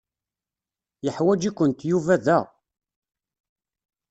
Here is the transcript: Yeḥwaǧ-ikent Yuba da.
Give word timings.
Yeḥwaǧ-ikent 1.05 1.79
Yuba 1.89 2.15
da. 2.25 2.39